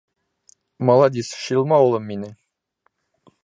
[0.87, 2.35] —Маладис, шилма улым минең.